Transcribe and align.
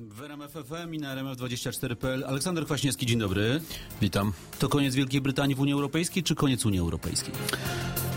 W 0.00 0.22
RMF 0.22 0.52
FM 0.52 0.94
i 0.94 0.98
na 0.98 1.16
RMF24.pl. 1.16 2.24
Aleksander 2.24 2.64
Kwaśniewski, 2.64 3.06
dzień 3.06 3.18
dobry. 3.18 3.60
Witam. 4.00 4.32
To 4.58 4.68
koniec 4.68 4.94
Wielkiej 4.94 5.20
Brytanii 5.20 5.54
w 5.54 5.60
Unii 5.60 5.72
Europejskiej, 5.72 6.22
czy 6.22 6.34
koniec 6.34 6.66
Unii 6.66 6.80
Europejskiej? 6.80 7.34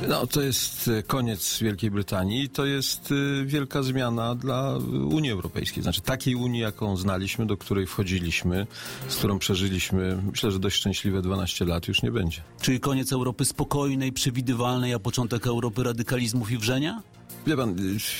No, 0.07 0.28
to 0.28 0.42
jest 0.42 0.88
e, 0.88 1.04
koniec 1.04 1.60
Wielkiej 1.60 1.92
Brytanii. 1.92 2.50
To 2.50 2.65
jest 2.65 3.12
y, 3.12 3.46
wielka 3.46 3.84
zmiana 3.84 4.36
dla 4.36 4.78
Unii 5.12 5.31
Europejskiej. 5.31 5.84
Znaczy 5.84 6.02
takiej 6.02 6.36
Unii, 6.36 6.62
jaką 6.62 6.97
znaliśmy, 6.97 7.46
do 7.46 7.57
której 7.57 7.88
wchodziliśmy, 7.88 8.68
z 9.07 9.16
którą 9.16 9.39
przeżyliśmy, 9.39 10.21
myślę, 10.32 10.52
że 10.52 10.59
dość 10.59 10.75
szczęśliwe 10.75 11.21
12 11.21 11.66
lat 11.66 11.88
już 11.88 12.02
nie 12.02 12.11
będzie. 12.11 12.41
Czyli 12.61 12.80
koniec 12.80 13.14
Europy 13.14 13.46
spokojnej, 13.46 14.14
przewidywalnej, 14.14 14.93
a 14.93 15.00
początek 15.00 15.48
Europy 15.48 15.84
radykalizmów 15.84 16.52
i 16.52 16.57
wrzenia? 16.57 17.02
Wie 17.50 17.57
pan, 17.57 17.75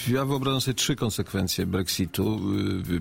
ja 0.07 0.25
wyobrażam 0.25 0.61
sobie 0.61 0.75
trzy 0.75 0.96
konsekwencje 0.96 1.66
Brexitu. 1.66 2.39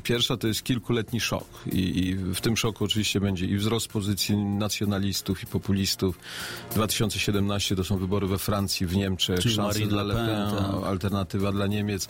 Pierwsza 0.02 0.36
to 0.36 0.48
jest 0.48 0.62
kilkuletni 0.62 1.20
szok 1.20 1.44
I, 1.72 1.78
i, 1.78 2.14
w 2.14 2.40
tym 2.40 2.56
szoku 2.56 2.84
oczywiście 2.84 3.20
będzie 3.20 3.46
i 3.46 3.56
wzrost 3.56 3.88
pozycji 3.88 4.36
nacjonalistów 4.36 5.42
i 5.42 5.46
populistów. 5.46 6.18
2017 6.74 7.76
to 7.76 7.84
są 7.84 7.98
wybory 7.98 8.26
we 8.26 8.38
Francji, 8.38 8.86
w 8.86 8.96
Niemczech, 8.96 9.40
Czyli 9.40 9.54
szanse 9.54 9.78
Marine 9.78 9.90
dla 9.90 10.02
Le 10.02 10.14
Pen, 10.14 10.58
tak. 10.58 10.84
alternatywa 10.86 11.52
dla 11.52 11.66
Niemiec. 11.66 12.08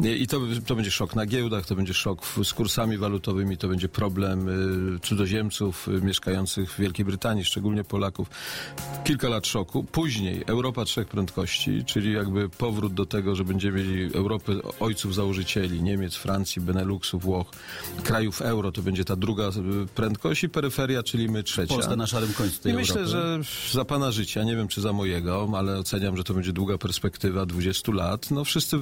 I 0.00 0.26
to, 0.26 0.40
to 0.66 0.74
będzie 0.74 0.90
szok 0.90 1.16
na 1.16 1.26
giełdach, 1.26 1.66
to 1.66 1.74
będzie 1.74 1.94
szok 1.94 2.26
z 2.44 2.54
kursami 2.54 2.98
walutowymi, 2.98 3.56
to 3.56 3.68
będzie 3.68 3.88
problem 3.88 4.48
y, 4.96 4.98
cudzoziemców 5.00 5.88
y, 5.88 5.90
mieszkających 5.90 6.72
w 6.72 6.80
Wielkiej 6.80 7.04
Brytanii, 7.04 7.44
szczególnie 7.44 7.84
Polaków. 7.84 8.30
Kilka 9.04 9.28
lat 9.28 9.46
szoku. 9.46 9.84
Później 9.84 10.44
Europa 10.46 10.84
trzech 10.84 11.08
prędkości, 11.08 11.84
czyli 11.84 12.12
jakby 12.12 12.48
powrót 12.48 12.94
do 12.94 13.06
tego, 13.06 13.36
że 13.36 13.44
będziemy 13.56 13.78
mieli 13.84 14.14
Europę 14.14 14.52
ojców 14.80 15.14
założycieli, 15.14 15.82
Niemiec, 15.82 16.14
Francji, 16.14 16.62
Beneluxu, 16.62 17.18
Włoch, 17.18 17.46
krajów 18.02 18.42
euro, 18.42 18.72
to 18.72 18.82
będzie 18.82 19.04
ta 19.04 19.16
druga 19.16 19.48
y, 19.48 19.52
prędkość 19.94 20.44
i 20.44 20.48
peryferia, 20.48 21.02
czyli 21.02 21.28
my 21.28 21.42
trzecia. 21.42 21.74
Polska 21.74 21.96
na 21.96 22.06
szarym 22.06 22.32
końcu 22.32 22.62
tej 22.62 22.72
I 22.72 22.76
myślę, 22.76 23.00
Europy. 23.00 23.10
że 23.12 23.72
za 23.72 23.84
pana 23.84 24.10
życia, 24.12 24.44
nie 24.44 24.56
wiem 24.56 24.68
czy 24.68 24.80
za 24.80 24.92
mojego, 24.92 25.48
ale 25.56 25.78
oceniam, 25.78 26.16
że 26.16 26.24
to 26.24 26.34
będzie 26.34 26.52
długa 26.52 26.78
perspektywa 26.78 27.46
20 27.46 27.92
lat. 27.92 28.30
No 28.30 28.44
wszyscy 28.44 28.78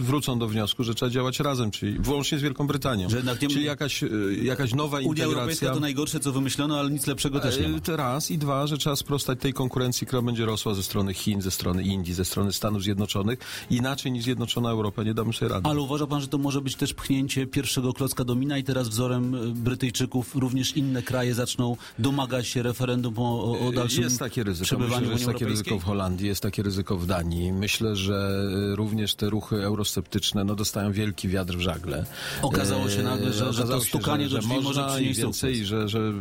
wrócą 0.00 0.38
do 0.38 0.48
wniosku, 0.48 0.84
że 0.84 0.94
trzeba 0.94 1.10
działać 1.10 1.40
razem, 1.40 1.70
czyli 1.70 1.98
włącznie 1.98 2.38
z 2.38 2.42
Wielką 2.42 2.66
Brytanią. 2.66 3.10
Że 3.10 3.16
jednak 3.16 3.42
nie- 3.42 3.48
Czyli 3.48 3.64
jakaś, 3.64 4.02
y, 4.02 4.38
jakaś 4.42 4.74
nowa 4.74 4.98
Unia 4.98 5.06
integracja. 5.08 5.34
Europejska 5.38 5.70
to 5.74 5.80
najgorsze, 5.80 6.20
co 6.20 6.32
wymyślono, 6.32 6.78
ale 6.78 6.90
nic 6.90 7.06
lepszego 7.06 7.40
też 7.40 7.58
nie 7.60 7.68
ma. 7.68 7.78
E, 7.88 7.96
raz 7.96 8.30
i 8.30 8.38
dwa, 8.38 8.66
że 8.66 8.78
trzeba 8.78 8.96
sprostać 8.96 9.38
tej 9.40 9.52
konkurencji, 9.52 10.06
która 10.06 10.22
będzie 10.22 10.46
rosła 10.46 10.74
ze 10.74 10.82
strony 10.82 11.14
Chin, 11.14 11.42
ze 11.42 11.50
strony 11.50 11.82
Indii, 11.82 12.14
ze 12.14 12.24
strony 12.24 12.52
Stanów 12.52 12.82
Zjednoczonych. 12.82 13.38
Inaczej 13.82 14.12
niż 14.12 14.24
Zjednoczona 14.24 14.70
Europa 14.70 15.02
nie 15.02 15.14
damy 15.14 15.32
sobie 15.32 15.48
rady. 15.48 15.68
Ale 15.68 15.80
uważa 15.80 16.06
pan, 16.06 16.20
że 16.20 16.28
to 16.28 16.38
może 16.38 16.60
być 16.60 16.76
też 16.76 16.94
pchnięcie 16.94 17.46
pierwszego 17.46 17.92
klocka 17.92 18.24
do 18.24 18.34
mina 18.34 18.58
i 18.58 18.64
teraz 18.64 18.88
wzorem 18.88 19.34
y, 19.34 19.52
Brytyjczyków 19.54 20.36
również 20.36 20.76
inne 20.76 21.02
kraje 21.02 21.34
zaczną 21.34 21.76
domagać 21.98 22.46
się 22.48 22.62
referendum 22.62 23.14
o, 23.18 23.44
o, 23.44 23.66
o 23.68 23.72
dalszym 23.72 24.02
Jest 24.04 24.18
takie 24.18 24.44
ryzyko. 24.44 24.64
przebywaniu 24.64 25.00
Myślę, 25.00 25.06
że 25.06 25.12
jest 25.12 25.26
takie 25.32 25.46
ryzyko 25.46 25.78
w 25.78 25.84
Holandii, 25.84 26.26
jest 26.26 26.42
takie 26.42 26.62
ryzyko 26.62 26.96
w 26.98 27.06
Danii. 27.06 27.52
Myślę, 27.52 27.96
że 27.96 28.42
y, 28.72 28.76
również 28.76 29.14
te 29.14 29.30
ruchy 29.30 29.56
eurosceptyczne 29.64 30.44
no, 30.44 30.54
dostają 30.54 30.92
wielki 30.92 31.28
wiatr 31.28 31.56
w 31.56 31.60
żagle. 31.60 32.04
Okazało 32.42 32.90
się 32.90 33.00
E, 33.00 33.02
nagle, 33.02 33.32
że- 33.32 33.32
że 33.32 33.44
to 33.44 33.48
okazało 33.58 33.80
się, 33.80 33.88
stukanie 33.88 34.28
do 34.28 34.38
drzwi 34.38 34.60
może 34.60 34.84
przynieść 34.94 35.20
więcej, 35.20 35.66
że, 35.66 35.88
że 35.88 36.12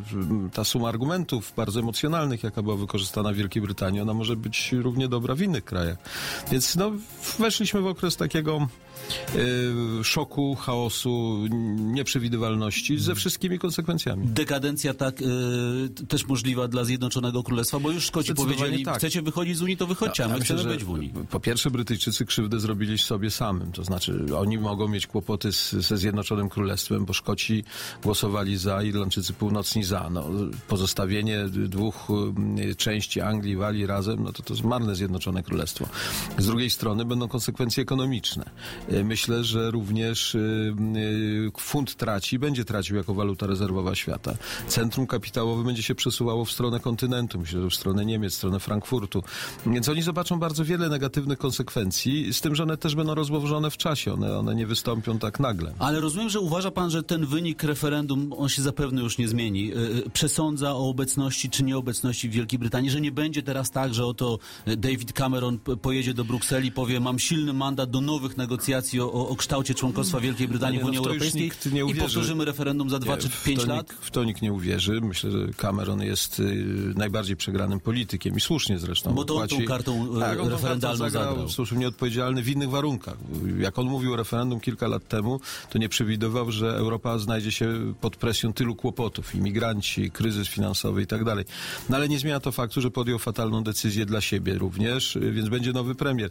ta 0.53 0.64
suma 0.64 0.90
argumentów 0.90 1.53
bardzo 1.58 1.80
emocjonalnych, 1.80 2.44
jaka 2.44 2.62
była 2.62 2.75
wykorzystana 2.75 3.31
w 3.31 3.36
Wielkiej 3.36 3.62
Brytanii, 3.62 4.02
ona 4.02 4.14
może 4.14 4.36
być 4.36 4.72
równie 4.72 5.08
dobra 5.08 5.36
w 5.36 5.42
innych 5.42 5.66
krajach. 5.66 5.98
Więc 6.52 6.75
no, 6.75 6.92
weszliśmy 7.52 7.81
w 7.81 7.88
okres 7.88 8.17
takiego 8.17 8.67
szoku, 10.03 10.55
chaosu, 10.55 11.45
nieprzewidywalności 11.77 12.99
ze 12.99 13.16
wszystkimi 13.16 13.59
konsekwencjami. 13.59 14.27
Dekadencja 14.27 14.94
tak 14.94 15.21
y, 15.21 15.25
też 16.07 16.27
możliwa 16.27 16.67
dla 16.67 16.83
Zjednoczonego 16.83 17.44
Królestwa, 17.44 17.79
bo 17.79 17.91
już 17.91 18.05
Szkoci 18.05 18.33
powiedzieli, 18.33 18.83
tak. 18.83 18.97
chcecie 18.97 19.22
wychodzić 19.22 19.57
z 19.57 19.61
Unii, 19.61 19.77
to 19.77 19.88
wychodźcie, 19.88 20.25
a 20.25 20.28
my 20.28 20.38
Ja 20.38 20.44
chcemy 20.44 20.63
być 20.63 20.84
w 20.84 20.90
Unii. 20.90 21.13
Po 21.29 21.40
pierwsze, 21.40 21.72
Brytyjczycy 21.72 22.25
krzywdę 22.25 22.59
zrobili 22.59 22.97
sobie 22.97 23.31
samym. 23.31 23.72
To 23.72 23.84
znaczy, 23.84 24.25
oni 24.38 24.57
mogą 24.57 24.88
mieć 24.88 25.07
kłopoty 25.07 25.51
z, 25.51 25.72
ze 25.72 25.97
Zjednoczonym 25.97 26.50
Królestwem, 26.50 27.06
bo 27.06 27.13
Szkoci 27.13 27.63
głosowali 28.03 28.57
za, 28.57 28.84
Irlandczycy 28.84 29.34
północni 29.34 29.84
za. 29.84 30.09
No, 30.09 30.25
pozostawienie 30.67 31.45
dwóch 31.50 32.07
y, 32.69 32.75
części 32.75 33.22
Anglii 33.22 33.56
Walii 33.56 33.85
razem, 33.85 34.23
no 34.23 34.31
to 34.31 34.44
to 34.44 34.53
jest 34.53 34.66
marne 34.66 34.95
Zjednoczone 34.95 35.44
Królestwo. 35.44 35.85
Z 36.38 36.45
drugiej 36.45 36.69
strony 36.69 37.06
będą 37.06 37.28
konsekwencje 37.28 37.84
ekonomiczne. 37.84 38.50
Y, 38.94 39.03
Myślę, 39.03 39.44
że 39.44 39.72
również 39.72 40.35
y, 40.35 40.75
y, 40.97 41.52
funt 41.59 41.96
traci, 41.96 42.40
będzie 42.40 42.66
tracił 42.66 42.96
jako 42.96 43.13
waluta 43.13 43.47
rezerwowa 43.47 43.96
świata. 43.96 44.34
Centrum 44.68 45.07
kapitałowe 45.07 45.63
będzie 45.63 45.84
się 45.84 45.96
przesuwało 45.96 46.46
w 46.46 46.52
stronę 46.52 46.79
kontynentu, 46.79 47.40
myślę, 47.40 47.62
że 47.62 47.69
w 47.69 47.75
stronę 47.75 48.06
Niemiec, 48.06 48.34
w 48.34 48.35
stronę 48.35 48.59
Frankfurtu. 48.59 49.24
Więc 49.66 49.90
oni 49.90 50.02
zobaczą 50.02 50.40
bardzo 50.40 50.66
wiele 50.66 50.90
negatywnych 50.90 51.38
konsekwencji, 51.38 52.34
z 52.34 52.41
tym, 52.41 52.56
że 52.56 52.63
one 52.63 52.78
też 52.78 52.96
będą 52.96 53.16
rozłożone 53.16 53.72
w 53.72 53.78
czasie, 53.78 54.13
one, 54.13 54.38
one 54.38 54.56
nie 54.56 54.68
wystąpią 54.68 55.19
tak 55.19 55.40
nagle. 55.40 55.73
Ale 55.79 56.00
rozumiem, 56.00 56.29
że 56.29 56.40
uważa 56.40 56.72
pan, 56.72 56.90
że 56.90 57.03
ten 57.03 57.25
wynik 57.25 57.63
referendum, 57.63 58.34
on 58.38 58.50
się 58.50 58.62
zapewne 58.62 59.02
już 59.02 59.18
nie 59.18 59.28
zmieni. 59.28 59.72
Przesądza 60.13 60.72
o 60.72 60.90
obecności 60.90 61.50
czy 61.50 61.63
nieobecności 61.63 62.29
w 62.29 62.31
Wielkiej 62.31 62.59
Brytanii, 62.59 62.90
że 62.90 63.02
nie 63.02 63.12
będzie 63.12 63.44
teraz 63.44 63.72
tak, 63.72 63.94
że 63.94 64.06
oto 64.06 64.40
David 64.78 65.13
Cameron 65.13 65.59
pojedzie 65.59 66.13
do 66.13 66.25
Brukseli 66.25 66.68
i 66.68 66.72
powie, 66.72 67.00
mam 67.00 67.19
silny 67.19 67.53
mandat 67.53 67.90
do 67.90 68.02
nowych 68.02 68.38
negocjacji 68.38 68.81
o, 69.02 69.14
o, 69.14 69.30
o 69.30 69.36
kształcie 69.36 69.74
członkostwa 69.74 70.19
Wielkiej 70.19 70.47
Brytanii 70.47 70.78
Nie, 70.78 70.84
w 70.84 70.84
no 70.84 70.90
Unii 70.90 71.00
w 71.00 71.03
to 71.03 71.14
już 71.14 71.24
Europejskiej 71.24 71.52
i 71.90 71.96
powtórzymy 71.96 72.46
referendum 72.46 72.90
za 72.90 73.00
dwa 73.00 73.16
Nie, 73.16 73.22
czy 73.22 73.30
w 73.30 73.44
pięć 73.44 73.62
to 73.62 73.68
lat? 73.68 73.90
Nikt, 73.90 74.06
w 74.06 74.12
to 74.12 74.24
nikt 74.24 74.42
nie 74.42 74.53
uwierzy. 74.53 75.02
Myślę, 75.02 75.31
że 75.31 75.47
Cameron 75.58 76.02
jest 76.02 76.40
y, 76.40 76.44
najbardziej 76.96 77.36
przegranym 77.36 77.80
politykiem 77.80 78.38
i 78.38 78.41
słusznie 78.41 78.80
zresztą. 78.80 79.14
Bo 79.14 79.24
to 79.24 79.36
on 79.36 79.47
tą 79.47 79.66
kartą, 79.66 80.18
y, 80.18 80.20
tak, 80.20 80.40
on 80.40 80.50
referendalną 80.50 81.09
zagrał. 81.09 81.47
w 81.47 81.52
sposób 81.52 81.78
nieodpowiedzialny 81.78 82.44
w 82.44 82.50
innych 82.50 82.70
warunkach. 82.70 83.18
Jak 83.59 83.80
on 83.80 83.88
mówił 83.88 84.14
o 84.14 84.16
referendum 84.16 84.59
kilka 84.59 84.88
lat 84.88 85.08
temu, 85.08 85.40
to 85.70 85.78
nie 85.78 85.90
przewidywał, 85.90 86.52
że 86.52 86.78
Europa 86.78 87.18
znajdzie 87.18 87.52
się 87.52 87.94
pod 88.02 88.16
presją 88.16 88.53
tylu 88.53 88.75
kłopotów. 88.75 89.36
Imigranci, 89.36 90.12
kryzys 90.12 90.47
finansowy 90.47 91.02
i 91.02 91.08
tak 91.08 91.24
dalej. 91.24 91.46
No 91.90 91.97
ale 91.97 92.09
nie 92.09 92.20
zmienia 92.20 92.40
to 92.40 92.52
faktu, 92.52 92.81
że 92.81 92.91
podjął 92.91 93.20
fatalną 93.20 93.64
decyzję 93.64 94.06
dla 94.06 94.22
siebie 94.22 94.53
również, 94.53 95.16
y, 95.16 95.31
więc 95.31 95.50
będzie 95.50 95.74
nowy 95.74 95.96
premier. 95.96 96.30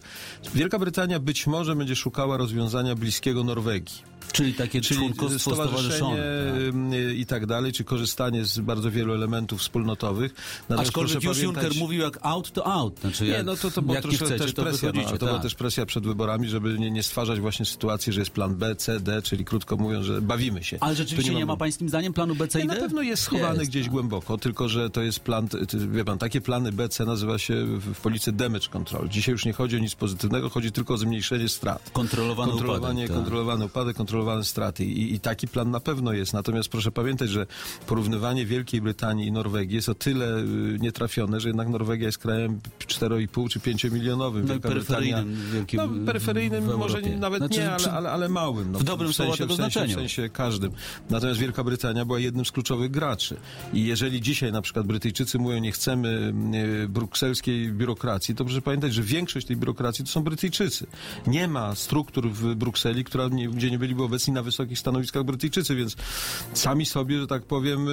Wielka 0.55 0.78
Brytania 0.78 1.21
być 1.21 1.47
może 1.47 1.77
będzie 1.77 1.97
szukała 1.97 2.37
rozwiązania 2.41 2.95
bliskiego 2.95 3.45
Norwegii. 3.45 4.03
Czyli 4.32 4.54
takie 4.54 4.81
Czyli 4.81 5.00
członkostwo 5.00 5.54
stowarzyszenie 5.54 6.16
tak. 6.16 6.94
y, 6.94 7.14
i 7.14 7.26
tak 7.26 7.47
dalej, 7.47 7.72
czy 7.72 7.84
korzystanie 7.84 8.44
z 8.44 8.60
bardzo 8.60 8.91
wielu 8.91 9.14
elementów 9.14 9.60
wspólnotowych. 9.60 10.34
Natomiast 10.69 10.88
Aczkolwiek 10.88 11.14
już 11.25 11.38
pamiętać- 11.38 11.42
Juncker 11.64 11.82
mówił 11.82 12.00
jak 12.00 12.19
out 12.22 12.50
to 12.53 12.66
out. 12.66 13.00
Znaczy, 13.00 13.25
nie, 13.25 13.30
jak, 13.30 13.47
no 13.47 13.56
to, 13.56 13.70
to 13.70 13.82
była 13.82 13.94
jak 13.94 14.04
nie 14.04 14.10
troszkę 14.10 14.26
chcecie, 14.26 14.44
też 14.44 14.54
to 14.54 14.62
presja. 14.62 14.92
Wychodzicie. 14.92 15.19
to 15.19 15.26
była 15.26 15.32
tak. 15.38 15.42
też 15.42 15.54
presja 15.54 15.86
przed 15.86 16.04
wyborami, 16.06 16.48
żeby 16.48 16.78
nie, 16.78 16.91
nie 16.91 17.03
stwarzać 17.03 17.41
właśnie 17.41 17.66
sytuacji, 17.66 18.12
że 18.12 18.20
jest 18.20 18.30
plan 18.30 18.54
B, 18.54 18.76
C, 18.76 19.00
D, 19.00 19.22
czyli 19.22 19.44
krótko 19.44 19.76
mówiąc, 19.76 20.06
że 20.06 20.22
bawimy 20.22 20.64
się. 20.64 20.78
Ale 20.80 20.94
rzeczywiście 20.94 21.34
nie 21.34 21.41
ma 21.41 21.47
mamy- 21.47 21.59
pańskim 21.59 21.88
zdaniem 21.88 22.12
planu 22.12 22.34
B, 22.34 22.48
C 22.48 22.60
i 22.60 22.62
nie, 22.62 22.69
D? 22.69 22.75
na 22.75 22.80
pewno 22.80 23.03
jest 23.03 23.22
schowany 23.22 23.59
Jest, 23.59 23.70
gdzieś 23.70 23.88
głęboko, 23.88 24.38
tylko 24.38 24.69
że 24.69 24.91
to 24.91 25.03
jest 25.03 25.20
plan, 25.20 25.48
wie 25.88 26.04
pan, 26.04 26.19
takie 26.19 26.41
plany 26.41 26.72
B, 26.72 26.88
C 26.88 27.04
nazywa 27.04 27.38
się 27.38 27.64
w, 27.64 27.94
w 27.94 28.00
policji 28.00 28.32
damage 28.32 28.69
control. 28.69 29.09
Dzisiaj 29.09 29.32
już 29.32 29.44
nie 29.44 29.53
chodzi 29.53 29.76
o 29.76 29.78
nic 29.78 29.94
pozytywnego, 29.94 30.50
chodzi 30.50 30.72
tylko 30.72 30.94
o 30.94 30.97
zmniejszenie 30.98 31.48
strat. 31.48 31.91
Kontrolowany 31.92 32.50
kontrolowanie, 32.53 32.94
upadek, 33.04 33.09
tak. 33.09 33.16
kontrolowany 33.16 33.64
upadek, 33.64 33.97
kontrolowane 34.10 34.44
straty. 34.44 34.84
I, 34.84 35.15
I 35.15 35.21
taki 35.21 35.48
plan 35.48 35.71
na 35.71 35.81
pewno 35.81 36.12
jest. 36.12 36.32
Natomiast 36.32 36.69
proszę 36.69 36.93
pamiętać, 36.93 37.31
że 37.31 37.47
porównywanie 37.87 38.47
Wielkiej 38.47 38.81
Brytanii 38.81 39.26
i 39.26 39.32
Norwegii 39.32 39.76
jest 39.76 39.88
o 39.88 39.94
tyle 39.94 40.38
y, 40.38 40.78
nietrafione, 40.81 41.41
że 41.41 41.48
jednak 41.48 41.69
Norwegia 41.69 42.06
jest 42.06 42.19
krajem 42.19 42.60
4,5 42.78 43.48
czy 43.48 43.60
5 43.60 43.84
milionowym. 43.84 44.47
No 44.47 44.60
peryferyjnym 44.60 45.34
Brytania- 45.34 45.53
wielkim 45.53 45.81
no, 45.81 46.06
peryferyjnym 46.06 46.65
w 46.65 46.76
może 46.76 47.00
nawet 47.00 47.38
Znaczy, 47.38 47.60
nie, 47.60 47.72
ale, 47.72 47.93
ale, 47.93 48.10
ale 48.10 48.28
małym. 48.28 48.72
No, 48.72 48.78
w 48.78 48.84
dobrym 48.84 49.12
słowa 49.12 49.31
sensie, 49.31 49.44
tego 49.44 49.54
w 49.54 49.56
sensie, 49.56 49.72
znaczeniu. 49.72 49.97
W 49.97 49.98
sensie 49.98 50.28
każdym. 50.28 50.72
Natomiast 51.10 51.41
Wielka 51.41 51.65
Brytania 51.65 52.04
była 52.04 52.18
jednym 52.18 52.45
z 52.45 52.53
kluczowych 52.53 52.91
graczy. 52.91 53.36
I 53.72 53.84
jeżeli 53.84 54.21
dzisiaj 54.21 54.53
na 54.53 54.62
przykład 54.62 54.86
Brytyjczycy 54.86 55.39
mówią, 55.39 55.59
nie 55.59 55.72
chcemy 55.72 56.33
e, 56.84 56.89
brukselskiej 56.89 57.72
biurokracji, 57.72 58.34
to 58.34 58.45
proszę 58.45 58.62
pamiętać, 58.62 58.95
że 58.95 59.03
większość 59.03 59.47
tej 59.47 59.57
biurokracji 59.57 60.04
to 60.04 60.10
są 60.10 60.22
Brytyjczycy. 60.22 60.86
Nie 61.27 61.48
ma 61.48 61.74
struktur 61.74 62.30
w 62.30 62.54
Brukseli, 62.54 63.04
która 63.04 63.28
nie, 63.28 63.48
gdzie 63.48 63.71
nie 63.71 63.78
byliby 64.00 64.04
obecni 64.04 64.32
na 64.32 64.42
wysokich 64.42 64.78
stanowiskach 64.78 65.24
Brytyjczycy, 65.24 65.74
więc 65.74 65.97
sami 66.54 66.86
sobie, 66.86 67.20
że 67.20 67.26
tak 67.26 67.42
powiem, 67.42 67.86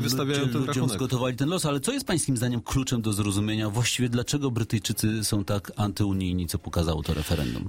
wystawiają 0.00 0.40
ten 0.40 0.52
ludziom 0.52 0.66
rachunek. 0.66 0.90
zgotowali 0.90 1.36
ten 1.36 1.48
los, 1.48 1.66
ale 1.66 1.80
co 1.80 1.92
jest 1.92 2.06
pańskim 2.06 2.36
zdaniem 2.36 2.60
kluczem 2.60 3.02
do 3.02 3.12
zrozumienia 3.12 3.70
właściwie 3.70 4.08
dlaczego 4.08 4.50
Brytyjczycy 4.50 5.24
są 5.24 5.44
tak 5.44 5.72
antyunijni, 5.76 6.46
co 6.46 6.58
pokazało 6.58 7.02
to 7.02 7.14
referendum? 7.14 7.68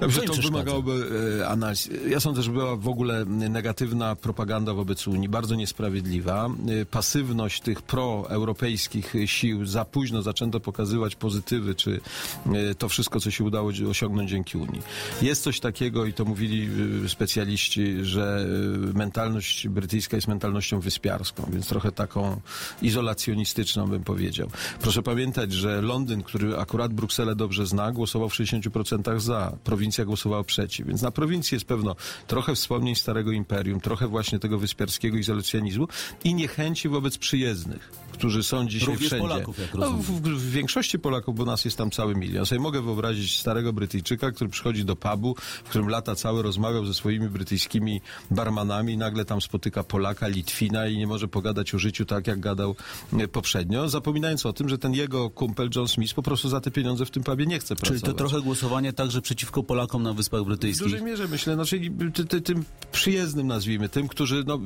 Ja 0.00 0.06
myślę, 0.06 0.22
to 0.22 0.32
wymagałoby 0.32 1.10
e, 1.40 1.48
analiz. 1.48 1.88
Ja 2.08 2.20
sądzę, 2.20 2.42
że 2.42 2.50
była 2.50 2.76
w 2.76 2.88
ogóle 2.88 3.24
negatywna 3.24 4.16
propaganda 4.16 4.74
wobec 4.74 5.08
Unii, 5.08 5.28
bardzo 5.28 5.54
niesprawiedliwa. 5.54 6.50
E, 6.80 6.86
Pasywność 6.86 7.60
tych 7.60 7.82
proeuropejskich 7.82 9.14
sił, 9.26 9.66
za 9.66 9.84
późno 9.84 10.22
zaczęto 10.22 10.60
pokazywać 10.60 11.16
pozytywy, 11.16 11.74
czy 11.74 12.00
e, 12.46 12.74
to 12.74 12.88
wszystko, 12.88 13.20
co 13.20 13.30
się 13.30 13.44
udało 13.44 13.70
osiągnąć 13.90 14.30
dzięki 14.30 14.58
Unii. 14.58 14.82
Jest 15.22 15.42
coś 15.42 15.60
takiego 15.60 16.06
i 16.06 16.12
to 16.12 16.24
mówili 16.24 16.68
specjaliści 17.08 17.29
specjaliści, 17.30 18.04
że 18.04 18.46
y, 18.90 18.94
mentalność 18.94 19.68
brytyjska 19.68 20.16
jest 20.16 20.28
mentalnością 20.28 20.80
wyspiarską, 20.80 21.48
więc 21.52 21.68
trochę 21.68 21.92
taką 21.92 22.40
izolacjonistyczną 22.82 23.86
bym 23.86 24.04
powiedział. 24.04 24.50
Proszę 24.80 25.02
pamiętać, 25.02 25.52
że 25.52 25.82
Londyn, 25.82 26.22
który 26.22 26.56
akurat 26.58 26.92
Brukselę 26.92 27.36
dobrze 27.36 27.66
zna, 27.66 27.92
głosował 27.92 28.28
w 28.28 28.34
60% 28.34 29.20
za, 29.20 29.56
prowincja 29.64 30.04
głosowała 30.04 30.44
przeciw, 30.44 30.86
więc 30.86 31.02
na 31.02 31.10
prowincji 31.10 31.54
jest 31.54 31.64
pewno 31.64 31.96
trochę 32.26 32.54
wspomnień 32.54 32.94
Starego 32.94 33.32
Imperium, 33.32 33.80
trochę 33.80 34.08
właśnie 34.08 34.38
tego 34.38 34.58
wyspiarskiego 34.58 35.16
izolacjonizmu 35.16 35.88
i 36.24 36.34
niechęci 36.34 36.88
wobec 36.88 37.18
przyjezdnych, 37.18 37.90
którzy 38.12 38.42
są 38.42 38.68
dzisiaj 38.68 38.86
Również 38.86 39.06
wszędzie. 39.06 39.28
Polaków, 39.28 39.58
jak 39.58 39.74
no, 39.74 39.90
w, 39.90 40.20
w 40.20 40.50
większości 40.50 40.98
Polaków, 40.98 41.36
bo 41.36 41.44
nas 41.44 41.64
jest 41.64 41.78
tam 41.78 41.90
cały 41.90 42.14
milion. 42.14 42.46
Sobie 42.46 42.60
mogę 42.60 42.82
wyobrazić 42.82 43.38
starego 43.38 43.72
Brytyjczyka, 43.72 44.30
który 44.30 44.50
przychodzi 44.50 44.84
do 44.84 44.96
pubu, 44.96 45.34
w 45.64 45.68
którym 45.68 45.88
lata 45.88 46.14
całe 46.14 46.42
rozmawiał 46.42 46.86
ze 46.86 46.94
swoimi 46.94 47.19
brytyjskimi 47.28 48.00
barmanami, 48.30 48.96
nagle 48.96 49.24
tam 49.24 49.40
spotyka 49.40 49.84
Polaka, 49.84 50.28
Litwina 50.28 50.86
i 50.86 50.96
nie 50.98 51.06
może 51.06 51.28
pogadać 51.28 51.74
o 51.74 51.78
życiu 51.78 52.04
tak, 52.04 52.26
jak 52.26 52.40
gadał 52.40 52.76
e, 53.18 53.28
poprzednio, 53.28 53.88
zapominając 53.88 54.46
o 54.46 54.52
tym, 54.52 54.68
że 54.68 54.78
ten 54.78 54.94
jego 54.94 55.30
kumpel 55.30 55.70
John 55.76 55.88
Smith 55.88 56.14
po 56.14 56.22
prostu 56.22 56.48
za 56.48 56.60
te 56.60 56.70
pieniądze 56.70 57.06
w 57.06 57.10
tym 57.10 57.22
pubie 57.22 57.46
nie 57.46 57.58
chce 57.58 57.76
Czyli 57.76 57.80
pracować. 57.90 58.02
to 58.02 58.18
trochę 58.18 58.40
głosowanie 58.40 58.92
także 58.92 59.22
przeciwko 59.22 59.62
Polakom 59.62 60.02
na 60.02 60.12
Wyspach 60.12 60.40
W 60.42 60.44
Brytyjskich. 60.44 60.82
dużej 60.86 61.02
mierze 61.02 61.28
myślę, 61.28 61.54
znaczy 61.54 61.80
ty, 62.14 62.24
ty, 62.24 62.40
tym 62.40 62.64
przyjezdnym 62.92 63.46
nazwijmy, 63.46 63.88
tym, 63.88 64.08
którzy, 64.08 64.44
no, 64.46 64.58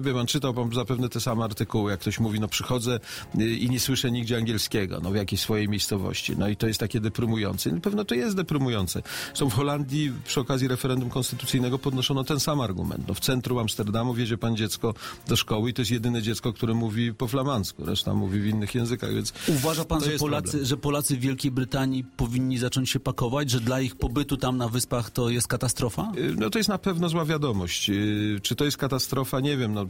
by 0.00 0.14
pan 0.14 0.26
czytał 0.26 0.54
pan 0.54 0.72
zapewne 0.72 1.08
te 1.08 1.20
same 1.20 1.44
artykuły, 1.44 1.90
jak 1.90 2.00
ktoś 2.00 2.20
mówi, 2.20 2.40
no 2.40 2.48
przychodzę 2.48 3.00
y, 3.40 3.50
i 3.50 3.70
nie 3.70 3.80
słyszę 3.80 4.10
nigdzie 4.10 4.36
angielskiego, 4.36 5.00
no 5.02 5.10
w 5.10 5.14
jakiejś 5.16 5.40
swojej 5.40 5.68
miejscowości, 5.68 6.34
no 6.38 6.48
i 6.48 6.56
to 6.56 6.66
jest 6.66 6.80
takie 6.80 7.00
deprymujące. 7.00 7.72
No, 7.72 7.80
pewno 7.80 8.04
to 8.04 8.14
jest 8.14 8.36
deprymujące. 8.36 9.02
Zresztą 9.26 9.50
w 9.50 9.54
Holandii 9.54 10.12
przy 10.24 10.40
okazji 10.40 10.68
referendum 10.68 11.10
konstytucyjnego 11.10 11.78
podnoszono 12.02 12.24
ten 12.24 12.40
sam 12.40 12.60
argument. 12.60 13.08
No 13.08 13.14
w 13.14 13.20
centrum 13.20 13.58
Amsterdamu 13.58 14.14
wiezie 14.14 14.38
pan 14.38 14.56
dziecko 14.56 14.94
do 15.28 15.36
szkoły 15.36 15.70
i 15.70 15.74
to 15.74 15.82
jest 15.82 15.90
jedyne 15.90 16.22
dziecko, 16.22 16.52
które 16.52 16.74
mówi 16.74 17.14
po 17.14 17.28
flamandzku, 17.28 17.84
reszta 17.84 18.14
mówi 18.14 18.40
w 18.40 18.46
innych 18.46 18.74
językach, 18.74 19.14
więc 19.14 19.32
Uważa 19.48 19.84
pan, 19.84 20.00
że 20.04 20.10
Polacy, 20.10 20.44
problem. 20.50 20.66
że 20.66 20.76
Polacy 20.76 21.16
w 21.16 21.20
Wielkiej 21.20 21.50
Brytanii 21.50 22.04
powinni 22.04 22.58
zacząć 22.58 22.90
się 22.90 23.00
pakować, 23.00 23.50
że 23.50 23.60
dla 23.60 23.80
ich 23.80 23.96
pobytu 23.96 24.36
tam 24.36 24.56
na 24.56 24.68
wyspach 24.68 25.10
to 25.10 25.30
jest 25.30 25.48
katastrofa? 25.48 26.12
Y, 26.18 26.34
No 26.38 26.50
to 26.50 26.58
jest 26.58 26.68
na 26.68 26.78
pewno 26.78 27.08
zła 27.08 27.24
wiadomość. 27.24 27.90
Y, 27.90 28.40
Czy 28.42 28.54
to 28.56 28.64
jest 28.64 28.76
katastrofa? 28.76 29.40
Nie 29.40 29.56
wiem. 29.56 29.74
No, 29.74 29.86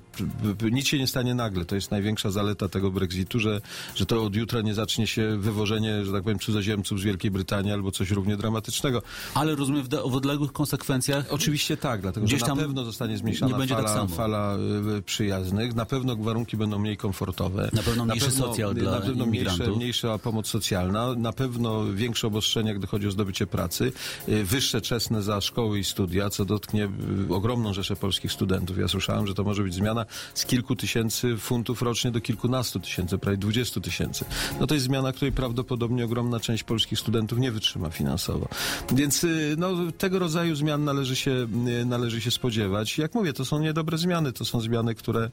nic 0.71 0.87
się 0.87 0.99
nie 0.99 1.07
stanie 1.07 1.35
nagle. 1.35 1.65
To 1.65 1.75
jest 1.75 1.91
największa 1.91 2.31
zaleta 2.31 2.69
tego 2.69 2.91
Brexitu, 2.91 3.41
że, 3.41 3.61
że 3.95 4.07
to 4.07 4.25
od 4.25 4.37
jutra 4.37 4.61
nie 4.61 4.75
zacznie 4.75 5.07
się 5.07 5.37
wywożenie, 5.39 6.05
że 6.05 6.13
tak 6.13 6.23
powiem, 6.23 6.39
cudzoziemców 6.39 7.01
z 7.01 7.03
Wielkiej 7.03 7.31
Brytanii 7.31 7.73
albo 7.73 7.91
coś 7.91 8.11
równie 8.11 8.37
dramatycznego. 8.37 9.03
Ale 9.35 9.55
rozumiem 9.55 9.83
w, 9.83 9.89
w 9.89 10.15
odległych 10.17 10.53
konsekwencjach. 10.53 11.27
Oczywiście 11.31 11.77
tak, 11.77 12.02
dlatego 12.03 12.27
Gdzieś 12.27 12.41
że 12.41 12.47
na 12.47 12.57
pewno 12.57 12.85
zostanie 12.85 13.19
zmniejszona 13.19 13.53
nie 13.53 13.59
będzie 13.59 13.75
tak 13.75 13.85
fala, 13.85 13.97
samo. 13.97 14.09
fala 14.17 14.57
y, 14.99 15.03
przyjaznych, 15.03 15.75
na 15.75 15.87
pewno 15.87 16.17
warunki 16.17 16.57
będą 16.57 16.79
mniej 16.79 16.97
komfortowe. 16.97 17.71
Na 17.73 17.83
pewno 17.83 18.05
mniejszy 18.05 18.31
socjal 18.31 18.75
dla 18.75 18.91
Na 18.93 19.01
pewno 19.01 19.27
mniejsze, 19.27 19.67
mniejsza 19.77 20.19
pomoc 20.19 20.47
socjalna, 20.47 21.15
na 21.15 21.33
pewno 21.33 21.85
większe 21.85 22.27
obostrzenia, 22.27 22.75
gdy 22.75 22.87
chodzi 22.87 23.09
o 23.09 23.11
zdobycie 23.11 23.47
pracy, 23.47 23.93
y, 24.29 24.45
wyższe 24.45 24.81
czesne 24.81 25.23
za 25.23 25.41
szkoły 25.41 25.79
i 25.79 25.85
studia, 25.85 26.31
co 26.31 26.45
dotknie 26.45 26.89
y, 27.31 27.35
ogromną 27.35 27.73
rzeszę 27.75 27.97
polskich 27.97 28.33
studentów. 28.33 28.79
Ja 28.79 28.89
słyszałem, 28.89 29.27
że 29.27 29.35
to 29.35 29.45
może 29.45 29.63
być 29.63 29.75
zmiana 29.75 30.07
z 30.35 30.47
kilku 30.47 30.77
tysięcy 30.77 31.37
funtów 31.37 31.83
rocznie 31.83 32.11
do 32.11 32.21
kilkunastu 32.21 32.81
tysięcy, 32.81 33.19
prawie 33.19 33.37
dwudziestu 33.37 33.81
tysięcy. 33.81 34.25
No 34.61 34.67
to 34.67 34.75
jest 34.75 34.87
zmiana, 34.87 35.13
której 35.13 35.33
prawdopodobnie 35.33 36.05
ogromna 36.05 36.41
część 36.41 36.65
polskich 36.65 36.99
studentów 36.99 37.39
nie 37.39 37.53
wytrzyma 37.53 37.91
finansowo. 37.91 38.49
Więc 38.93 39.27
no, 39.57 39.71
tego 39.99 40.19
rodzaju 40.19 40.55
zmian 40.55 40.85
należy 40.85 41.17
się, 41.17 41.47
należy 41.93 42.21
się 42.21 42.31
spodziewać. 42.31 42.99
Jak 42.99 43.15
mówię, 43.15 43.33
to 43.33 43.45
są 43.45 43.61
niedobre 43.61 43.99
zmiany, 43.99 44.33
to 44.33 44.45
są 44.45 44.61
zmiany, 44.61 44.95
które 44.95 45.31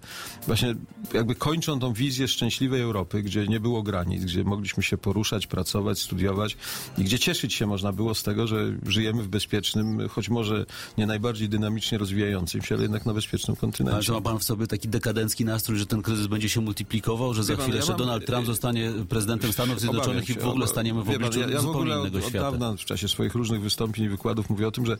właśnie 0.47 0.75
jakby 1.13 1.35
kończą 1.35 1.79
tą 1.79 1.93
wizję 1.93 2.27
szczęśliwej 2.27 2.81
Europy, 2.81 3.23
gdzie 3.23 3.47
nie 3.47 3.59
było 3.59 3.83
granic, 3.83 4.23
gdzie 4.25 4.43
mogliśmy 4.43 4.83
się 4.83 4.97
poruszać, 4.97 5.47
pracować, 5.47 5.99
studiować 5.99 6.57
i 6.97 7.03
gdzie 7.03 7.19
cieszyć 7.19 7.53
się 7.53 7.67
można 7.67 7.91
było 7.93 8.15
z 8.15 8.23
tego, 8.23 8.47
że 8.47 8.73
żyjemy 8.87 9.23
w 9.23 9.27
bezpiecznym, 9.27 10.09
choć 10.09 10.29
może 10.29 10.65
nie 10.97 11.07
najbardziej 11.07 11.49
dynamicznie 11.49 11.97
rozwijającym 11.97 12.61
się, 12.61 12.75
ale 12.75 12.81
jednak 12.83 13.05
na 13.05 13.13
bezpiecznym 13.13 13.55
Ale 13.55 13.61
kontynencie. 13.61 14.05
czy 14.05 14.11
ma 14.11 14.21
pan 14.21 14.39
w 14.39 14.43
sobie 14.43 14.67
taki 14.67 14.87
dekadencki 14.87 15.45
nastrój, 15.45 15.77
że 15.77 15.85
ten 15.85 16.01
kryzys 16.01 16.27
będzie 16.27 16.49
się 16.49 16.61
multiplikował, 16.61 17.33
że 17.33 17.43
za 17.43 17.53
pan, 17.53 17.61
chwilę 17.61 17.75
ja 17.75 17.79
jeszcze 17.79 17.91
mam- 17.91 17.99
Donald 17.99 18.25
Trump 18.25 18.45
zostanie 18.45 18.91
prezydentem 19.09 19.53
Stanów 19.53 19.79
Zjednoczonych 19.79 20.23
Obawiam 20.23 20.37
i 20.37 20.39
się, 20.39 20.45
w 20.45 20.49
ogóle 20.49 20.67
staniemy 20.67 21.01
w 21.03 21.05
pan, 21.05 21.15
obliczu 21.15 21.39
ja, 21.39 21.49
ja 21.49 21.59
w 21.59 21.61
zupełnie 21.61 21.91
innego 21.91 22.17
od, 22.17 22.25
świata? 22.25 22.47
Od 22.47 22.57
dawna 22.57 22.77
w 22.77 22.85
czasie 22.85 23.07
swoich 23.07 23.35
różnych 23.35 23.61
wystąpień 23.61 24.05
i 24.05 24.09
wykładów 24.09 24.49
mówię 24.49 24.67
o 24.67 24.71
tym, 24.71 24.85
że 24.85 24.97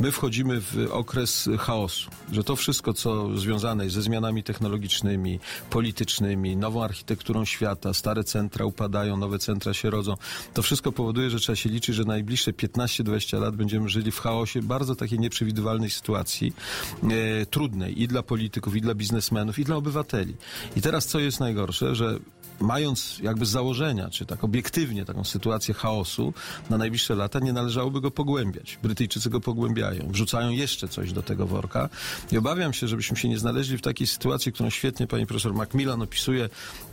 my 0.00 0.12
wchodzimy 0.12 0.60
w 0.60 0.90
okres 1.00 1.48
chaosu, 1.58 2.10
że 2.32 2.44
to 2.44 2.56
wszystko, 2.56 2.92
co 2.92 3.38
związane 3.38 3.84
jest 3.84 3.96
ze 3.96 4.02
zmianami 4.02 4.42
technologicznymi, 4.42 5.40
politycznymi, 5.70 6.56
nową 6.56 6.84
architekturą 6.84 7.44
świata, 7.44 7.94
stare 7.94 8.24
centra 8.24 8.64
upadają, 8.64 9.16
nowe 9.16 9.38
centra 9.38 9.74
się 9.74 9.90
rodzą, 9.90 10.14
to 10.54 10.62
wszystko 10.62 10.92
powoduje, 10.92 11.30
że 11.30 11.38
trzeba 11.38 11.56
się 11.56 11.68
liczyć, 11.68 11.94
że 11.94 12.04
najbliższe 12.04 12.52
15-20 12.52 13.40
lat 13.40 13.56
będziemy 13.56 13.88
żyli 13.88 14.10
w 14.10 14.20
chaosie 14.20 14.62
bardzo 14.62 14.94
takiej 14.94 15.18
nieprzewidywalnej 15.18 15.90
sytuacji, 15.90 16.52
e, 17.02 17.46
trudnej 17.46 18.02
i 18.02 18.08
dla 18.08 18.22
polityków, 18.22 18.76
i 18.76 18.80
dla 18.80 18.94
biznesmenów, 18.94 19.58
i 19.58 19.64
dla 19.64 19.76
obywateli. 19.76 20.36
I 20.76 20.80
teraz 20.80 21.06
co 21.06 21.20
jest 21.20 21.40
najgorsze, 21.40 21.94
że 21.94 22.18
mając 22.60 23.18
jakby 23.22 23.46
z 23.46 23.50
założenia, 23.50 24.10
czy 24.10 24.26
tak 24.26 24.44
obiektywnie 24.44 25.04
taką 25.04 25.24
sytuację 25.24 25.74
chaosu 25.74 26.32
na 26.70 26.78
najbliższe 26.78 27.14
lata, 27.14 27.38
nie 27.38 27.52
należałoby 27.52 28.00
go 28.00 28.10
pogłębiać. 28.10 28.78
Brytyjczycy 28.82 29.30
go 29.30 29.40
pogłębiają, 29.40 30.08
wrzucają 30.08 30.50
jeszcze 30.50 30.88
coś 30.88 31.12
do 31.12 31.22
tego 31.22 31.46
worka 31.46 31.88
i 32.32 32.38
obawiam 32.38 32.72
się, 32.72 32.88
żebyśmy 32.88 33.16
się 33.16 33.28
nie 33.28 33.38
znaleźli 33.38 33.78
w 33.78 33.82
takiej 33.82 34.06
sytuacji, 34.06 34.52
którą 34.52 34.70
świetnie 34.70 35.06
pani 35.06 35.26
profesor 35.26 35.54
Macmillan 35.54 36.02
opisuje, 36.02 36.48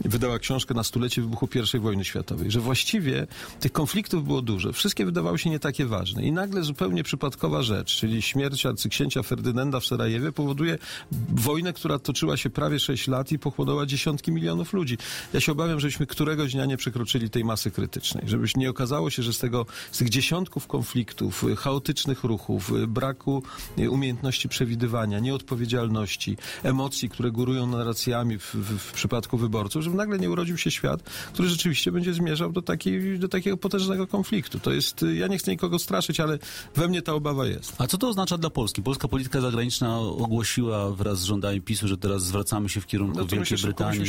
wydała 0.05 0.39
książkę 0.39 0.73
na 0.73 0.83
stulecie 0.83 1.21
wybuchu 1.21 1.49
I 1.75 1.79
wojny 1.79 2.05
światowej, 2.05 2.51
że 2.51 2.59
właściwie 2.59 3.27
tych 3.59 3.71
konfliktów 3.71 4.23
było 4.23 4.41
dużo, 4.41 4.73
wszystkie 4.73 5.05
wydawały 5.05 5.39
się 5.39 5.49
nie 5.49 5.59
takie 5.59 5.85
ważne 5.85 6.23
i 6.23 6.31
nagle 6.31 6.63
zupełnie 6.63 7.03
przypadkowa 7.03 7.63
rzecz, 7.63 7.95
czyli 7.95 8.21
śmierć 8.21 8.65
arcyksięcia 8.65 9.23
Ferdynanda 9.23 9.79
w 9.79 9.85
Sarajewie 9.85 10.31
powoduje 10.31 10.77
wojnę, 11.29 11.73
która 11.73 11.99
toczyła 11.99 12.37
się 12.37 12.49
prawie 12.49 12.79
6 12.79 13.07
lat 13.07 13.31
i 13.31 13.39
pochłonęła 13.39 13.85
dziesiątki 13.85 14.31
milionów 14.31 14.73
ludzi. 14.73 14.97
Ja 15.33 15.39
się 15.39 15.51
obawiam, 15.57 15.80
żebyśmy 15.80 16.06
któregoś 16.06 16.54
dnia 16.54 16.65
nie 16.65 16.77
przekroczyli 16.77 17.30
tej 17.30 17.44
masy 17.45 17.71
krytycznej, 17.71 18.24
żebyś 18.27 18.56
nie 18.57 18.69
okazało 18.69 19.09
się, 19.09 19.24
że 19.24 19.33
z 19.33 19.39
tego, 19.39 19.65
z 19.92 19.98
tych 19.98 20.09
dziesiątków 20.09 20.68
konfliktów, 20.68 21.44
y, 21.44 21.56
chaotycznych 21.56 22.24
ruchów, 22.24 22.71
y, 22.71 22.88
braku 22.88 23.44
y, 23.80 23.89
umiejętności 23.89 24.50
przewidywania, 24.50 25.19
nieodpowiedzialności, 25.19 26.38
emocji, 26.63 27.09
które 27.09 27.31
górują 27.31 27.68
narracjami 27.68 28.39
w, 28.39 28.55
w, 28.55 28.79
w 28.79 28.91
przypadku 28.91 29.38
wyborców, 29.38 29.84
żeby 29.84 29.96
nagle 29.96 30.20
nie 30.20 30.29
urodził 30.29 30.58
się 30.58 30.72
świat, 30.72 31.03
który 31.34 31.50
rzeczywiście 31.50 31.91
będzie 31.91 32.13
zmierzał 32.13 32.51
do, 32.51 32.62
takiej, 32.62 33.20
do 33.20 33.27
takiego 33.27 33.58
potężnego 33.58 34.08
konfliktu. 34.08 34.60
To 34.60 34.72
jest, 34.72 35.05
ja 35.13 35.27
nie 35.27 35.38
chcę 35.38 35.51
nikogo 35.51 35.79
straszyć, 35.79 36.20
ale 36.20 36.39
we 36.75 36.88
mnie 36.88 37.01
ta 37.01 37.13
obawa 37.13 37.48
jest. 37.48 37.75
A 37.77 37.88
co 37.88 37.98
to 37.98 38.10
oznacza 38.10 38.38
dla 38.38 38.50
Polski? 38.50 38.81
Polska 38.81 39.08
polityka 39.08 39.41
zagraniczna 39.41 40.00
ogłosiła 40.00 40.91
wraz 40.91 41.20
z 41.20 41.24
rządami 41.24 41.62
PiSu, 41.62 41.88
że 41.88 41.98
teraz 41.98 42.24
zwracamy 42.24 42.70
się 42.70 42.81
w 42.81 42.88
kierunku 42.88 43.17
No 43.17 43.22
Wielkiej 43.22 43.39
myślę, 43.39 43.58
że 43.58 43.67
Brytanii 43.67 44.03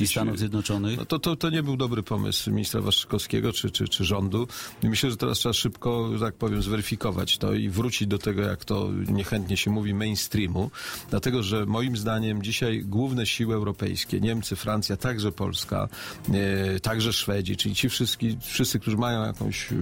i 0.00 0.06
Stanów 0.06 0.38
Zjednoczonych. 0.38 0.89
No 0.96 1.04
to, 1.04 1.18
to, 1.18 1.36
to 1.36 1.50
nie 1.50 1.62
był 1.62 1.76
dobry 1.76 2.02
pomysł 2.02 2.50
ministra 2.50 2.80
Waszczykowskiego 2.80 3.52
czy, 3.52 3.70
czy, 3.70 3.88
czy 3.88 4.04
rządu. 4.04 4.48
Myślę, 4.82 5.10
że 5.10 5.16
teraz 5.16 5.38
trzeba 5.38 5.52
szybko, 5.52 6.10
tak 6.20 6.34
powiem, 6.34 6.62
zweryfikować 6.62 7.38
to 7.38 7.54
i 7.54 7.68
wrócić 7.68 8.08
do 8.08 8.18
tego, 8.18 8.42
jak 8.42 8.64
to 8.64 8.88
niechętnie 9.08 9.56
się 9.56 9.70
mówi, 9.70 9.94
mainstreamu. 9.94 10.70
Dlatego, 11.10 11.42
że 11.42 11.66
moim 11.66 11.96
zdaniem 11.96 12.42
dzisiaj 12.42 12.82
główne 12.84 13.26
siły 13.26 13.54
europejskie, 13.54 14.20
Niemcy, 14.20 14.56
Francja, 14.56 14.96
także 14.96 15.32
Polska, 15.32 15.88
e, 16.32 16.80
także 16.80 17.12
Szwedzi, 17.12 17.56
czyli 17.56 17.74
ci 17.74 17.88
wszyscy, 17.88 18.18
wszyscy 18.40 18.80
którzy 18.80 18.96
mają 18.96 19.26
jakąś 19.26 19.72
e, 19.72 19.76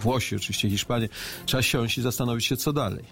Włosi, 0.00 0.36
oczywiście 0.36 0.70
Hiszpanię, 0.70 1.08
trzeba 1.46 1.62
siąść 1.62 1.98
i 1.98 2.02
zastanowić 2.02 2.44
się, 2.44 2.56
co 2.56 2.72
dalej. 2.72 3.04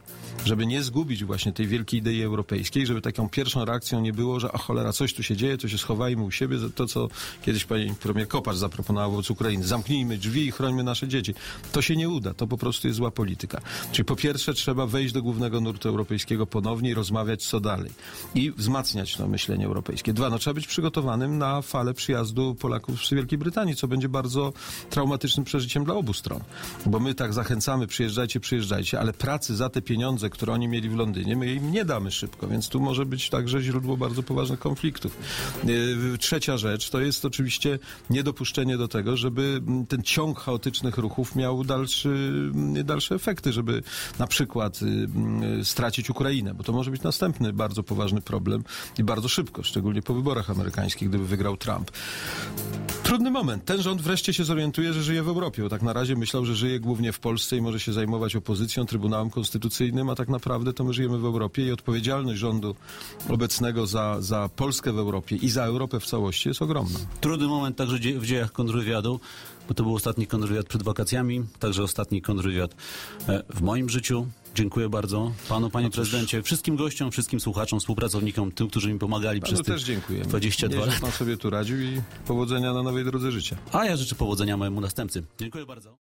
Żeby 0.45 0.67
nie 0.67 0.83
zgubić 0.83 1.25
właśnie 1.25 1.53
tej 1.53 1.67
wielkiej 1.67 2.01
idei 2.01 2.23
europejskiej, 2.23 2.87
żeby 2.87 3.01
taką 3.01 3.29
pierwszą 3.29 3.65
reakcją 3.65 4.01
nie 4.01 4.13
było, 4.13 4.41
że 4.41 4.53
a 4.53 4.59
cholera, 4.59 4.93
coś 4.93 5.15
tu 5.15 5.23
się 5.23 5.37
dzieje, 5.37 5.59
to 5.59 5.69
się 5.69 5.79
schowajmy 5.79 6.23
u 6.23 6.31
siebie, 6.31 6.57
to 6.75 6.82
co 6.87 7.09
kiedyś 7.43 7.65
pani 7.65 7.95
premier 7.95 8.29
Kopacz 8.29 8.57
zaproponował 8.57 9.11
wobec 9.11 9.31
Ukrainy. 9.31 9.67
Zamknijmy 9.67 10.19
drzwi 10.19 10.47
i 10.47 10.53
chrońmy 10.53 10.85
nasze 10.85 11.09
dzieci. 11.09 11.35
To 11.73 11.83
się 11.83 11.97
nie 11.97 12.09
uda, 12.09 12.35
to 12.35 12.47
po 12.47 12.59
prostu 12.59 12.87
jest 12.89 12.97
zła 12.97 13.11
polityka. 13.11 13.61
Czyli 13.93 14.05
po 14.05 14.17
pierwsze 14.17 14.55
trzeba 14.55 14.87
wejść 14.87 15.15
do 15.15 15.23
głównego 15.23 15.61
nurtu 15.61 15.89
europejskiego 15.89 16.47
ponownie 16.47 16.91
i 16.91 16.95
rozmawiać 16.95 17.47
co 17.47 17.61
dalej. 17.61 17.91
I 18.35 18.51
wzmacniać 18.51 19.17
to 19.17 19.29
myślenie 19.29 19.67
europejskie. 19.67 20.13
Dwa, 20.13 20.31
no 20.31 20.39
trzeba 20.39 20.55
być 20.55 20.67
przygotowanym 20.67 21.39
na 21.39 21.63
falę 21.63 21.95
przyjazdu 21.95 22.55
Polaków 22.55 23.07
z 23.07 23.11
Wielkiej 23.15 23.39
Brytanii, 23.39 23.77
co 23.77 23.89
będzie 23.89 24.09
bardzo 24.09 24.53
traumatycznym 24.91 25.45
przeżyciem 25.45 25.85
dla 25.85 25.95
obu 25.95 26.13
stron. 26.13 26.41
Bo 26.87 27.01
my 27.01 27.15
tak 27.15 27.33
zachęcamy, 27.33 27.87
przyjeżdżajcie, 27.87 28.41
przyjeżdżajcie, 28.41 29.01
ale 29.01 29.13
pracy 29.13 29.57
za 29.57 29.69
te 29.69 29.83
pieniądze, 29.83 30.31
które 30.31 30.53
oni 30.53 30.69
mieli 30.69 30.89
w 30.89 30.97
Londynie, 30.97 31.37
my 31.37 31.55
im 31.55 31.73
nie 31.73 31.85
damy 31.85 32.11
szybko, 32.11 32.49
więc 32.49 32.69
tu 32.69 32.81
może 32.81 33.07
być 33.07 33.31
także 33.31 33.63
źródło 33.63 33.97
bardzo 33.97 34.23
poważnych 34.23 34.59
konfliktów. 34.59 35.17
Yy, 35.65 36.19
Trzecia 36.19 36.57
rzecz 36.63 36.91
to 36.91 37.01
jest 37.01 37.25
oczywiście 37.25 37.79
niedopuszczenie 38.11 38.77
do 38.79 38.89
tego, 38.89 39.17
żeby 39.17 39.61
mm, 39.67 39.87
ten 39.87 40.03
ciąg 40.03 40.41
chaotycznych 40.41 40.99
ruchów 40.99 41.37
miał 41.37 41.65
dalszy, 41.65 42.09
mm, 42.55 42.85
dalsze 42.85 43.15
efekty, 43.15 43.53
żeby 43.53 43.83
na 44.19 44.27
przykład 44.27 44.81
y, 45.61 45.65
stracić 45.65 46.11
Ukrainę, 46.11 46.55
bo 46.55 46.63
to 46.65 46.73
może 46.73 46.91
być 46.91 47.03
następny 47.03 47.53
bardzo 47.53 47.83
poważny 47.83 48.21
problem 48.21 48.65
i 48.99 49.05
bardzo 49.05 49.29
szybko, 49.29 49.63
szczególnie 49.63 50.03
po 50.03 50.15
wyborach 50.15 50.51
amerykańskich, 50.51 51.09
gdyby 51.09 51.27
wygrał 51.27 51.57
Trump. 51.57 51.91
Trudny 53.03 53.31
moment. 53.31 53.65
Ten 53.65 53.83
rząd 53.83 54.03
wreszcie 54.03 54.33
się 54.33 54.45
zorientuje, 54.45 54.93
że 54.93 55.03
żyje 55.03 55.23
w 55.23 55.29
Europie, 55.29 55.63
bo 55.63 55.69
tak 55.69 55.83
na 55.83 55.93
razie 55.93 56.17
myślał, 56.17 56.45
że 56.45 56.55
żyje 56.55 56.81
głównie 56.81 57.13
w 57.13 57.21
Polsce 57.21 57.57
i 57.57 57.61
może 57.61 57.81
się 57.81 57.93
zajmować 57.93 58.37
opozycją, 58.37 58.87
Trybunałem 58.87 59.31
Konstytucyjnym, 59.31 60.11
a 60.11 60.15
tak 60.15 60.29
naprawdę 60.29 60.73
to 60.73 60.85
my 60.85 60.93
żyjemy 60.93 61.19
w 61.19 61.25
Europie 61.25 61.67
i 61.67 61.73
odpowiedzialność 61.73 62.41
rządu 62.41 62.75
obecnego 63.29 63.87
za, 63.87 64.17
za 64.21 64.51
Polskę 64.57 64.93
w 64.93 64.99
Europie 64.99 65.37
i 65.37 65.49
za 65.49 65.65
Europę 65.65 66.01
w 66.01 66.07
całości 66.07 66.49
jest 66.53 66.63
ogromna. 66.63 66.99
Trudny 67.21 67.47
moment 67.47 67.77
także 67.77 67.99
w 67.99 68.27
dziejach 68.27 68.53
kontrwywiadu, 68.53 69.21
bo 69.69 69.75
to 69.75 69.83
był 69.83 69.95
ostatni 69.95 70.27
kontrwywiad 70.27 70.67
przed 70.67 70.83
wakacjami, 70.83 71.45
także 71.59 71.83
ostatni 71.83 72.23
kontrwywiad 72.23 72.75
e, 73.29 73.43
w 73.55 73.63
moim 73.63 73.89
życiu. 73.91 74.27
Dziękuję 74.55 74.89
bardzo 74.89 75.33
panu, 75.49 75.71
panie 75.71 75.91
prezydencie, 75.91 76.43
wszystkim 76.43 76.77
gościom, 76.77 77.11
wszystkim 77.11 77.41
słuchaczom, 77.41 77.81
współpracownikom, 77.81 78.53
tym, 78.53 78.69
którzy 78.69 78.93
mi 78.93 78.99
pomagali 78.99 79.41
Panu 79.41 79.53
przez 79.53 79.67
te 79.67 79.73
też 79.73 79.83
dziękujemy. 79.83 80.27
22 80.27 80.77
Nieźle 80.77 80.87
lata. 80.87 81.01
pan 81.01 81.13
sobie 81.13 81.37
tu 81.37 81.51
radził 81.51 81.81
i 81.81 82.03
powodzenia 82.27 82.73
na 82.73 82.83
nowej 82.83 83.05
drodze 83.05 83.33
życia. 83.33 83.57
A 83.73 83.85
ja 83.85 83.97
życzę 83.97 84.15
powodzenia 84.15 84.57
mojemu 84.57 84.81
następcy. 84.81 85.23
Dziękuję 85.39 85.67
bardzo. 85.67 85.91